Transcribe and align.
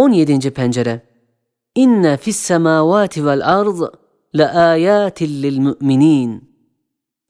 17. 0.00 0.50
pencere 0.50 1.00
İnne 1.74 2.16
fis 2.16 2.36
semavati 2.36 3.26
vel 3.26 3.58
arz 3.58 3.82
la 4.34 4.52
ayatin 4.54 5.42
lil 5.42 5.60
mu'minin. 5.60 6.50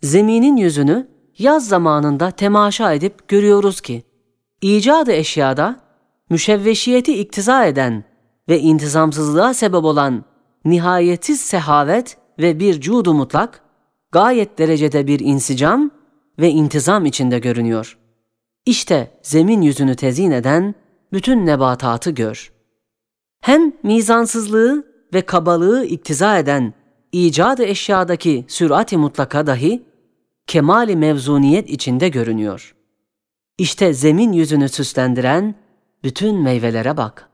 Zeminin 0.02 0.56
yüzünü 0.56 1.08
yaz 1.38 1.68
zamanında 1.68 2.30
temaşa 2.30 2.92
edip 2.92 3.28
görüyoruz 3.28 3.80
ki 3.80 4.02
icadı 4.62 5.12
eşyada 5.12 5.80
müşevveşiyeti 6.30 7.20
iktiza 7.20 7.64
eden 7.64 8.04
ve 8.48 8.60
intizamsızlığa 8.60 9.54
sebep 9.54 9.84
olan 9.84 10.24
nihayetsiz 10.64 11.40
sehavet 11.40 12.16
ve 12.38 12.60
bir 12.60 12.80
cudu 12.80 13.14
mutlak 13.14 13.62
gayet 14.12 14.58
derecede 14.58 15.06
bir 15.06 15.20
insicam 15.20 15.90
ve 16.38 16.50
intizam 16.50 17.06
içinde 17.06 17.38
görünüyor. 17.38 17.98
İşte 18.66 19.10
zemin 19.22 19.62
yüzünü 19.62 19.96
tezin 19.96 20.30
eden 20.30 20.74
bütün 21.12 21.46
nebatatı 21.46 22.10
gör. 22.10 22.59
Hem 23.40 23.72
mizansızlığı 23.82 24.86
ve 25.14 25.22
kabalığı 25.22 25.84
iktiza 25.84 26.38
eden 26.38 26.74
icadı 27.12 27.64
eşyadaki 27.64 28.44
sürati 28.48 28.96
mutlaka 28.96 29.46
dahi 29.46 29.82
kemali 30.46 30.96
mevzuniyet 30.96 31.70
içinde 31.70 32.08
görünüyor. 32.08 32.74
İşte 33.58 33.92
zemin 33.92 34.32
yüzünü 34.32 34.68
süslendiren 34.68 35.54
bütün 36.04 36.42
meyvelere 36.42 36.96
bak. 36.96 37.28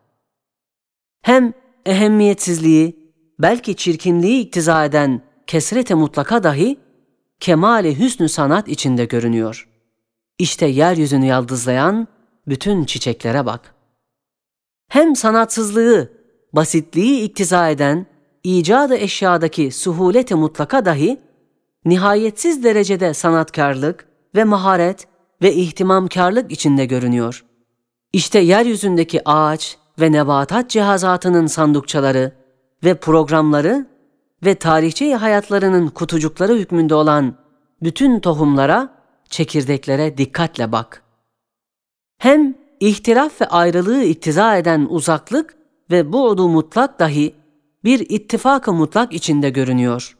Hem 1.23 1.53
ehemmiyetsizliği, 1.87 3.13
belki 3.39 3.77
çirkinliği 3.77 4.41
iktiza 4.41 4.85
eden 4.85 5.23
kesrete 5.47 5.95
mutlaka 5.95 6.43
dahi 6.43 6.79
kemali 7.41 7.99
hüsnü 7.99 8.29
sanat 8.29 8.69
içinde 8.69 9.05
görünüyor. 9.05 9.69
İşte 10.39 10.67
yeryüzünü 10.67 11.27
yaldızlayan 11.27 12.09
bütün 12.49 12.85
çiçeklere 12.85 13.47
bak. 13.47 13.76
Hem 14.89 15.17
sanatsızlığı, 15.17 16.13
basitliği 16.53 17.23
iktiza 17.23 17.69
eden 17.69 18.07
icadı 18.45 18.97
eşyadaki 18.97 19.71
suhuleti 19.71 20.35
mutlaka 20.35 20.85
dahi 20.85 21.21
nihayetsiz 21.85 22.65
derecede 22.65 23.15
sanatkarlık 23.15 24.09
ve 24.35 24.45
maharet 24.45 25.09
ve 25.43 25.55
ihtimamkarlık 25.55 26.53
içinde 26.53 26.87
görünüyor. 26.87 27.45
İşte 28.13 28.39
yeryüzündeki 28.39 29.29
ağaç 29.29 29.79
ve 30.01 30.13
nebatat 30.13 30.71
cihazatının 30.71 31.47
sandukçaları 31.47 32.33
ve 32.85 32.95
programları 32.95 33.87
ve 34.45 34.55
tarihçi 34.55 35.15
hayatlarının 35.15 35.89
kutucukları 35.89 36.55
hükmünde 36.55 36.95
olan 36.95 37.35
bütün 37.83 38.21
tohumlara, 38.21 38.89
çekirdeklere 39.29 40.19
dikkatle 40.19 40.73
bak. 40.73 41.03
Hem 42.19 42.55
ihtilaf 42.81 43.41
ve 43.41 43.47
ayrılığı 43.47 44.03
iktiza 44.03 44.57
eden 44.57 44.87
uzaklık 44.91 45.57
ve 45.91 46.13
bu'du 46.13 46.49
mutlak 46.49 46.99
dahi 46.99 47.35
bir 47.85 48.01
ittifakı 48.09 48.73
mutlak 48.73 49.13
içinde 49.13 49.51
görünüyor. 49.51 50.17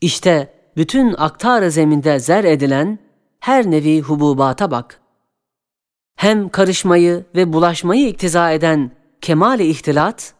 İşte 0.00 0.54
bütün 0.76 1.14
aktar 1.18 1.68
zeminde 1.68 2.18
zer 2.18 2.44
edilen 2.44 2.98
her 3.40 3.70
nevi 3.70 4.00
hububata 4.00 4.70
bak. 4.70 5.00
Hem 6.16 6.48
karışmayı 6.48 7.24
ve 7.34 7.52
bulaşmayı 7.52 8.08
iktiza 8.08 8.52
eden 8.52 8.90
kemale 9.20 9.66
ihtilat, 9.66 10.34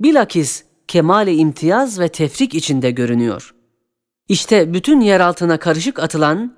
bilakis 0.00 0.64
kemale 0.88 1.34
imtiyaz 1.34 2.00
ve 2.00 2.08
tefrik 2.08 2.54
içinde 2.54 2.90
görünüyor. 2.90 3.54
İşte 4.28 4.74
bütün 4.74 5.00
yer 5.00 5.20
altına 5.20 5.58
karışık 5.58 5.98
atılan 5.98 6.56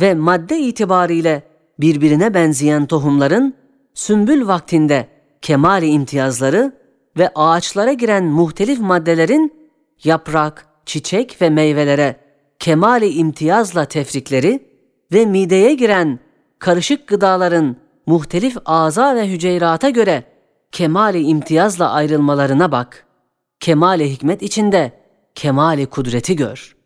ve 0.00 0.14
madde 0.14 0.58
itibariyle 0.58 1.42
birbirine 1.78 2.34
benzeyen 2.34 2.86
tohumların 2.86 3.54
sümbül 3.96 4.46
vaktinde 4.46 5.08
kemali 5.42 5.86
imtiyazları 5.86 6.72
ve 7.18 7.30
ağaçlara 7.34 7.92
giren 7.92 8.24
muhtelif 8.24 8.80
maddelerin 8.80 9.54
yaprak, 10.04 10.66
çiçek 10.86 11.42
ve 11.42 11.50
meyvelere 11.50 12.16
kemali 12.58 13.08
imtiyazla 13.08 13.84
tefrikleri 13.84 14.68
ve 15.12 15.26
mideye 15.26 15.74
giren 15.74 16.18
karışık 16.58 17.08
gıdaların 17.08 17.76
muhtelif 18.06 18.56
ağza 18.64 19.14
ve 19.16 19.30
hüceyrata 19.32 19.90
göre 19.90 20.24
kemali 20.72 21.22
imtiyazla 21.22 21.90
ayrılmalarına 21.90 22.72
bak. 22.72 23.06
Kemali 23.60 24.10
hikmet 24.10 24.42
içinde 24.42 24.92
kemali 25.34 25.86
kudreti 25.86 26.36
gör. 26.36 26.76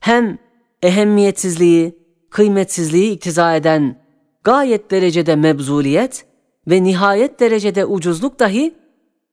Hem 0.00 0.38
ehemmiyetsizliği, 0.82 1.98
kıymetsizliği 2.30 3.12
iktiza 3.12 3.56
eden 3.56 4.00
gayet 4.44 4.90
derecede 4.90 5.36
mebzuliyet 5.36 6.26
ve 6.66 6.82
nihayet 6.82 7.40
derecede 7.40 7.84
ucuzluk 7.84 8.38
dahi 8.38 8.74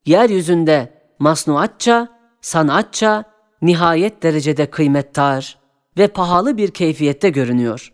yeryüzünde 0.05 0.93
masnuatça, 1.19 2.07
sanatça, 2.41 3.23
nihayet 3.61 4.23
derecede 4.23 4.69
kıymettar 4.69 5.57
ve 5.97 6.07
pahalı 6.07 6.57
bir 6.57 6.71
keyfiyette 6.71 7.29
görünüyor. 7.29 7.93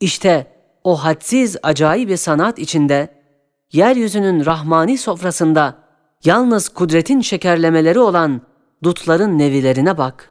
İşte 0.00 0.46
o 0.84 0.96
hadsiz 0.96 1.56
acayip 1.62 2.08
bir 2.08 2.16
sanat 2.16 2.58
içinde, 2.58 3.14
yeryüzünün 3.72 4.46
rahmani 4.46 4.98
sofrasında 4.98 5.78
yalnız 6.24 6.68
kudretin 6.68 7.20
şekerlemeleri 7.20 7.98
olan 7.98 8.40
dutların 8.82 9.38
nevilerine 9.38 9.98
bak. 9.98 10.30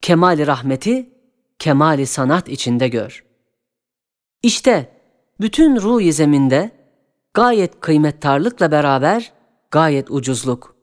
Kemali 0.00 0.46
rahmeti, 0.46 1.10
kemali 1.58 2.06
sanat 2.06 2.48
içinde 2.48 2.88
gör. 2.88 3.24
İşte 4.42 5.01
bütün 5.42 5.76
ruh 5.76 6.12
zeminde 6.12 6.70
gayet 7.34 7.80
kıymettarlıkla 7.80 8.72
beraber 8.72 9.32
gayet 9.70 10.10
ucuzluk 10.10 10.76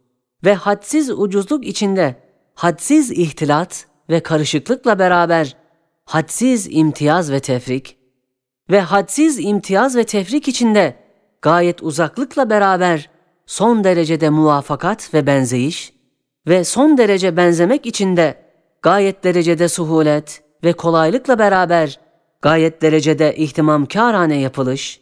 ve 0.44 0.54
hadsiz 0.54 1.10
ucuzluk 1.10 1.66
içinde 1.66 2.16
hadsiz 2.56 3.12
ihtilat 3.12 3.86
ve 4.10 4.20
karışıklıkla 4.20 5.00
beraber 5.00 5.56
hadsiz 6.06 6.68
imtiyaz 6.72 7.32
ve 7.32 7.40
tefrik 7.40 7.98
ve 8.70 8.82
hadsiz 8.82 9.40
imtiyaz 9.40 9.96
ve 9.96 10.04
tefrik 10.04 10.48
içinde 10.48 10.96
gayet 11.42 11.84
uzaklıkla 11.84 12.50
beraber 12.50 13.10
son 13.46 13.84
derecede 13.84 14.30
muvafakat 14.30 15.14
ve 15.14 15.28
benzeyiş 15.28 15.94
ve 16.48 16.64
son 16.64 16.98
derece 16.98 17.38
benzemek 17.38 17.86
içinde 17.86 18.36
gayet 18.82 19.24
derecede 19.24 19.70
suhulet 19.70 20.44
ve 20.64 20.74
kolaylıkla 20.74 21.40
beraber 21.40 22.09
gayet 22.42 22.82
derecede 22.82 23.36
ihtimamkârane 23.36 24.40
yapılış 24.40 25.02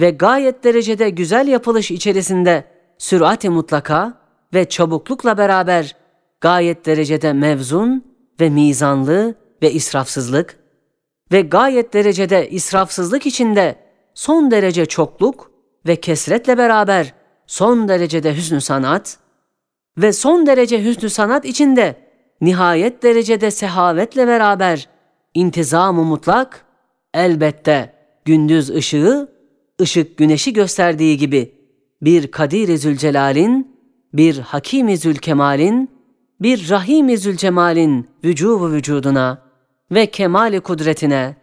ve 0.00 0.10
gayet 0.10 0.64
derecede 0.64 1.10
güzel 1.10 1.48
yapılış 1.48 1.90
içerisinde 1.90 2.64
sürati 2.98 3.50
mutlaka 3.50 4.20
ve 4.54 4.68
çabuklukla 4.68 5.38
beraber 5.38 5.96
gayet 6.40 6.86
derecede 6.86 7.32
mevzun 7.32 8.04
ve 8.40 8.50
mizanlı 8.50 9.34
ve 9.62 9.72
israfsızlık 9.72 10.58
ve 11.32 11.40
gayet 11.40 11.94
derecede 11.94 12.50
israfsızlık 12.50 13.26
içinde 13.26 13.76
son 14.14 14.50
derece 14.50 14.86
çokluk 14.86 15.50
ve 15.86 15.96
kesretle 15.96 16.58
beraber 16.58 17.14
son 17.46 17.88
derecede 17.88 18.36
hüsnü 18.36 18.60
sanat 18.60 19.18
ve 19.98 20.12
son 20.12 20.46
derece 20.46 20.84
hüsnü 20.84 21.10
sanat 21.10 21.44
içinde 21.44 21.96
nihayet 22.40 23.02
derecede 23.02 23.50
sehavetle 23.50 24.26
beraber 24.26 24.93
intizamı 25.34 26.04
mutlak 26.04 26.64
elbette 27.14 27.94
gündüz 28.24 28.70
ışığı 28.70 29.28
ışık 29.80 30.16
güneşi 30.16 30.52
gösterdiği 30.52 31.18
gibi 31.18 31.54
bir 32.02 32.30
Kadir-i 32.30 32.78
Zülcelal'in, 32.78 33.76
bir 34.12 34.38
Hakim-i 34.38 34.96
Zülkemal'in, 34.96 35.90
bir 36.40 36.70
Rahim-i 36.70 37.18
Zülcemal'in 37.18 38.08
vücubu 38.24 38.70
vücuduna 38.70 39.42
ve 39.90 40.06
kemali 40.06 40.60
kudretine 40.60 41.36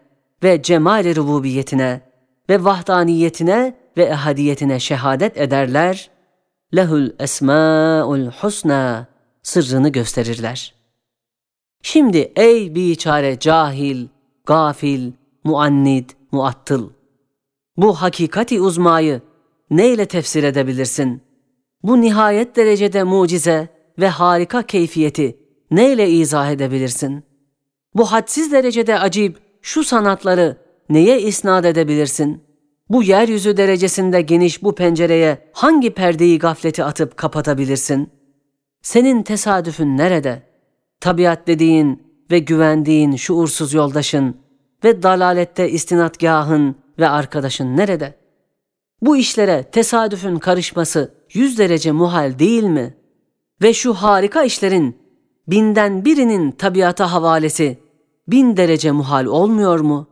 ve 0.43 0.61
cemali 0.61 1.15
rububiyetine 1.15 2.01
ve 2.49 2.63
vahdaniyetine 2.63 3.73
ve 3.97 4.03
ehadiyetine 4.03 4.79
şehadet 4.79 5.37
ederler. 5.37 6.09
Lehul 6.75 7.09
esmaul 7.19 8.25
husna 8.25 9.07
sırrını 9.43 9.89
gösterirler. 9.89 10.80
Şimdi 11.83 12.31
ey 12.35 12.75
biçare 12.75 13.39
cahil, 13.39 14.07
gafil, 14.45 15.11
muannid, 15.43 16.09
muattıl. 16.31 16.89
Bu 17.77 17.93
hakikati 17.93 18.61
uzmayı 18.61 19.21
neyle 19.69 20.05
tefsir 20.05 20.43
edebilirsin? 20.43 21.21
Bu 21.83 22.01
nihayet 22.01 22.55
derecede 22.55 23.03
mucize 23.03 23.69
ve 23.99 24.07
harika 24.07 24.63
keyfiyeti 24.63 25.37
neyle 25.71 26.09
izah 26.09 26.51
edebilirsin? 26.51 27.23
Bu 27.95 28.11
hadsiz 28.11 28.51
derecede 28.51 28.99
acip 28.99 29.37
şu 29.61 29.83
sanatları 29.83 30.57
neye 30.89 31.21
isnat 31.21 31.65
edebilirsin? 31.65 32.43
Bu 32.89 33.03
yeryüzü 33.03 33.57
derecesinde 33.57 34.21
geniş 34.21 34.63
bu 34.63 34.75
pencereye 34.75 35.37
hangi 35.53 35.93
perdeyi 35.93 36.39
gafleti 36.39 36.83
atıp 36.83 37.17
kapatabilirsin? 37.17 38.09
Senin 38.81 39.23
tesadüfün 39.23 39.97
nerede? 39.97 40.50
Tabiat 41.01 41.47
dediğin 41.47 42.03
ve 42.31 42.39
güvendiğin 42.39 43.15
şuursuz 43.15 43.73
yoldaşın 43.73 44.37
ve 44.83 45.03
dalalette 45.03 45.69
istinatgahın 45.69 46.75
ve 46.99 47.09
arkadaşın 47.09 47.77
nerede? 47.77 48.15
Bu 49.01 49.17
işlere 49.17 49.63
tesadüfün 49.63 50.39
karışması 50.39 51.13
yüz 51.33 51.57
derece 51.57 51.91
muhal 51.91 52.39
değil 52.39 52.63
mi? 52.63 52.93
Ve 53.61 53.73
şu 53.73 53.93
harika 53.93 54.43
işlerin 54.43 54.97
binden 55.47 56.05
birinin 56.05 56.51
tabiata 56.51 57.11
havalesi 57.11 57.79
bin 58.27 58.57
derece 58.57 58.91
muhal 58.91 59.25
olmuyor 59.25 59.79
mu? 59.79 60.07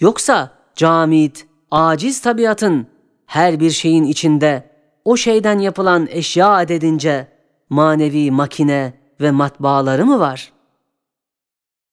Yoksa 0.00 0.58
camit, 0.74 1.46
aciz 1.70 2.20
tabiatın 2.20 2.86
her 3.26 3.60
bir 3.60 3.70
şeyin 3.70 4.04
içinde 4.04 4.70
o 5.04 5.16
şeyden 5.16 5.58
yapılan 5.58 6.08
eşya 6.10 6.50
adedince 6.50 7.28
manevi 7.68 8.30
makine 8.30 8.99
ve 9.20 9.30
matbaaları 9.30 10.06
mı 10.06 10.18
var? 10.18 10.52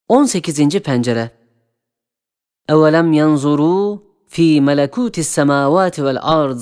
18. 0.07 0.79
pencere 0.79 1.31
Evelem 2.69 3.13
yanzuru 3.13 4.03
fi 4.27 4.61
melekutis 4.61 5.27
semavati 5.27 6.05
vel 6.05 6.17
ard 6.21 6.59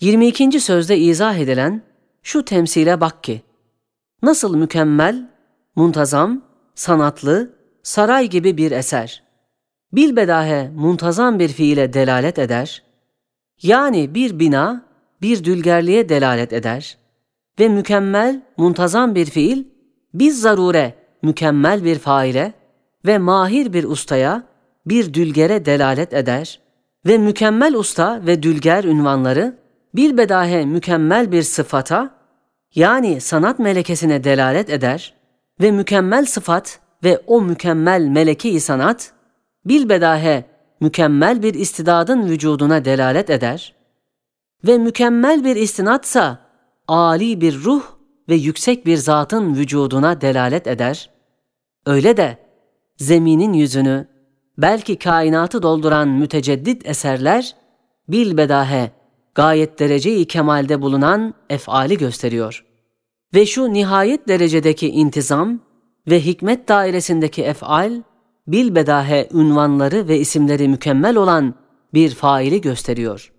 22. 0.00 0.60
sözde 0.60 0.98
izah 0.98 1.36
edilen 1.36 1.82
şu 2.22 2.44
temsile 2.44 3.00
bak 3.00 3.24
ki 3.24 3.42
nasıl 4.22 4.56
mükemmel, 4.56 5.30
muntazam, 5.76 6.42
sanatlı, 6.74 7.54
saray 7.82 8.28
gibi 8.28 8.56
bir 8.56 8.70
eser 8.70 9.24
bilbedahe 9.96 10.70
muntazam 10.74 11.38
bir 11.38 11.48
fiile 11.48 11.92
delalet 11.92 12.38
eder. 12.38 12.82
Yani 13.62 14.14
bir 14.14 14.38
bina 14.38 14.84
bir 15.22 15.44
dülgerliğe 15.44 16.08
delalet 16.08 16.52
eder 16.52 16.98
ve 17.58 17.68
mükemmel, 17.68 18.42
muntazam 18.56 19.14
bir 19.14 19.26
fiil 19.26 19.64
biz 20.14 20.40
zarure 20.40 20.94
mükemmel 21.22 21.84
bir 21.84 21.98
faile 21.98 22.52
ve 23.06 23.18
mahir 23.18 23.72
bir 23.72 23.84
ustaya 23.84 24.42
bir 24.86 25.14
dülgere 25.14 25.64
delalet 25.64 26.14
eder 26.14 26.60
ve 27.06 27.18
mükemmel 27.18 27.74
usta 27.74 28.26
ve 28.26 28.42
dülger 28.42 28.84
ünvanları 28.84 29.58
bilbedahe 29.94 30.64
mükemmel 30.64 31.32
bir 31.32 31.42
sıfata 31.42 32.10
yani 32.74 33.20
sanat 33.20 33.58
melekesine 33.58 34.24
delalet 34.24 34.70
eder 34.70 35.14
ve 35.60 35.70
mükemmel 35.70 36.24
sıfat 36.24 36.80
ve 37.04 37.18
o 37.26 37.40
mükemmel 37.40 38.02
meleki 38.02 38.60
sanat 38.60 39.12
bilbedahe 39.64 40.44
mükemmel 40.80 41.42
bir 41.42 41.54
istidadın 41.54 42.28
vücuduna 42.28 42.84
delalet 42.84 43.30
eder 43.30 43.74
ve 44.66 44.78
mükemmel 44.78 45.44
bir 45.44 45.56
istinatsa 45.56 46.43
âli 46.88 47.40
bir 47.40 47.64
ruh 47.64 47.82
ve 48.28 48.34
yüksek 48.34 48.86
bir 48.86 48.96
zatın 48.96 49.54
vücuduna 49.54 50.20
delalet 50.20 50.66
eder. 50.66 51.10
Öyle 51.86 52.16
de 52.16 52.38
zeminin 52.96 53.52
yüzünü 53.52 54.08
belki 54.58 54.98
kainatı 54.98 55.62
dolduran 55.62 56.08
müteceddit 56.08 56.88
eserler 56.88 57.56
bilbedahe 58.08 58.90
gayet 59.34 59.78
dereceyi 59.78 60.24
kemalde 60.24 60.82
bulunan 60.82 61.34
efali 61.50 61.98
gösteriyor. 61.98 62.64
Ve 63.34 63.46
şu 63.46 63.72
nihayet 63.72 64.28
derecedeki 64.28 64.88
intizam 64.88 65.60
ve 66.10 66.20
hikmet 66.20 66.68
dairesindeki 66.68 67.42
efal 67.42 68.02
bilbedahe 68.46 69.28
ünvanları 69.32 70.08
ve 70.08 70.18
isimleri 70.18 70.68
mükemmel 70.68 71.16
olan 71.16 71.54
bir 71.94 72.10
faili 72.10 72.60
gösteriyor. 72.60 73.32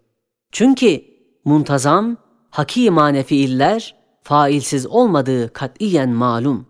Çünkü 0.52 1.02
muntazam, 1.46 2.18
hakimane 2.56 3.24
fiiller 3.24 3.96
failsiz 4.22 4.88
olmadığı 4.88 5.54
katiyen 5.54 6.10
malum. 6.10 6.66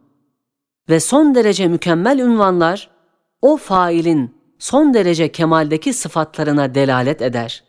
Ve 0.90 1.00
son 1.00 1.36
derece 1.36 1.68
mükemmel 1.68 2.20
ünvanlar 2.20 2.90
o 3.42 3.58
failin 3.58 4.36
son 4.60 4.94
derece 4.94 5.32
kemaldeki 5.32 5.94
sıfatlarına 5.94 6.76
delalet 6.76 7.22
eder. 7.22 7.64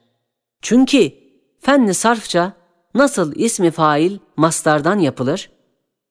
Çünkü 0.63 1.13
fenni 1.61 1.95
sarfça 1.95 2.53
nasıl 2.95 3.35
ismi 3.35 3.71
fail 3.71 4.19
mastardan 4.37 4.99
yapılır, 4.99 5.51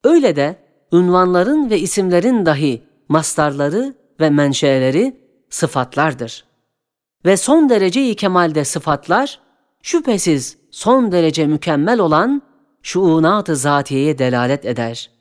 öyle 0.03 0.35
de 0.35 0.59
ünvanların 0.93 1.69
ve 1.69 1.79
isimlerin 1.79 2.45
dahi 2.45 2.83
mastarları 3.09 3.93
ve 4.19 4.29
menşeleri 4.29 5.21
sıfatlardır. 5.49 6.45
Ve 7.25 7.37
son 7.37 7.69
derece 7.69 8.15
kemalde 8.15 8.65
sıfatlar, 8.65 9.44
şüphesiz 9.85 10.57
son 10.71 11.11
derece 11.11 11.47
mükemmel 11.47 11.99
olan 11.99 12.41
şuunat-ı 12.81 13.55
zatiyeye 13.55 14.17
delalet 14.17 14.65
eder. 14.65 15.11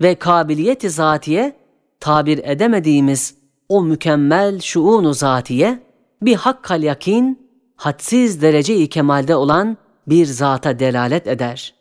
Ve 0.00 0.14
kabiliyet-i 0.14 0.90
zatiye, 0.90 1.56
tabir 2.00 2.40
edemediğimiz 2.44 3.34
o 3.68 3.82
mükemmel 3.82 4.60
şuunu 4.60 5.14
zatiye, 5.14 5.82
bir 6.22 6.34
hakkal 6.34 6.82
yakin, 6.82 7.48
hadsiz 7.76 8.42
derece-i 8.42 8.88
kemalde 8.88 9.36
olan 9.36 9.76
bir 10.06 10.26
zata 10.26 10.78
delalet 10.78 11.26
eder. 11.26 11.74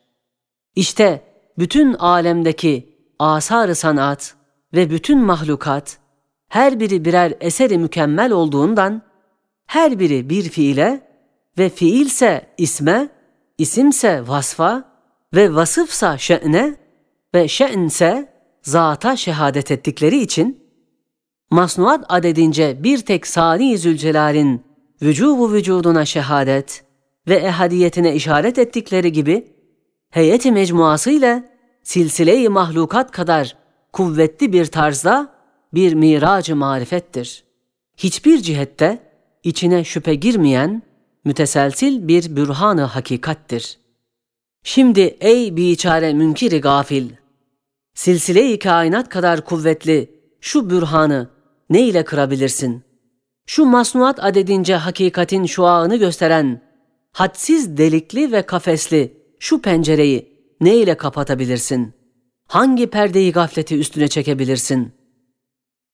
İşte 0.75 1.21
bütün 1.57 1.93
alemdeki 1.93 2.95
asar-ı 3.19 3.75
sanat 3.75 4.35
ve 4.73 4.89
bütün 4.89 5.19
mahlukat, 5.19 5.97
her 6.47 6.79
biri 6.79 7.05
birer 7.05 7.33
eseri 7.39 7.77
mükemmel 7.77 8.31
olduğundan, 8.31 9.01
her 9.65 9.99
biri 9.99 10.29
bir 10.29 10.43
fiile 10.43 11.14
ve 11.57 11.69
fiilse 11.69 12.47
isme, 12.57 13.09
isimse 13.57 14.27
vasfa 14.27 14.83
ve 15.33 15.55
vasıfsa 15.55 16.17
şe'ne 16.17 16.75
ve 17.35 17.47
şe'nse 17.47 18.29
zata 18.61 19.15
şehadet 19.15 19.71
ettikleri 19.71 20.21
için, 20.21 20.65
masnuat 21.51 22.05
adedince 22.09 22.83
bir 22.83 22.97
tek 22.97 23.27
Sani 23.27 23.77
Zülcelal'in 23.77 24.63
vücubu 25.01 25.53
vücuduna 25.53 26.05
şehadet 26.05 26.83
ve 27.27 27.35
ehadiyetine 27.35 28.15
işaret 28.15 28.59
ettikleri 28.59 29.11
gibi, 29.11 29.47
heyeti 30.09 30.51
mecmuası 30.51 31.11
ile 31.11 31.43
silsile-i 31.83 32.49
mahlukat 32.49 33.11
kadar 33.11 33.57
kuvvetli 33.93 34.53
bir 34.53 34.65
tarzda 34.65 35.35
bir 35.73 35.93
miracı 35.93 36.55
marifettir. 36.55 37.43
Hiçbir 37.97 38.41
cihette 38.41 38.99
içine 39.43 39.83
şüphe 39.83 40.15
girmeyen 40.15 40.81
müteselsil 41.25 42.07
bir 42.07 42.35
bürhanı 42.35 42.81
hakikattir. 42.81 43.77
Şimdi 44.63 45.01
ey 45.01 45.57
biçare 45.57 46.13
münkiri 46.13 46.61
gafil, 46.61 47.09
silsile-i 47.93 48.59
kainat 48.59 49.09
kadar 49.09 49.45
kuvvetli 49.45 50.09
şu 50.41 50.69
bürhanı 50.69 51.29
ne 51.69 51.81
ile 51.81 52.05
kırabilirsin? 52.05 52.83
Şu 53.47 53.65
masnuat 53.65 54.23
adedince 54.23 54.75
hakikatin 54.75 55.45
şuağını 55.45 55.95
gösteren, 55.95 56.61
hadsiz 57.11 57.77
delikli 57.77 58.31
ve 58.31 58.41
kafesli 58.41 59.17
şu 59.39 59.61
pencereyi 59.61 60.35
ne 60.61 60.75
ile 60.75 60.97
kapatabilirsin? 60.97 61.93
Hangi 62.47 62.87
perdeyi 62.87 63.31
gafleti 63.31 63.79
üstüne 63.79 64.07
çekebilirsin?'' 64.07 65.04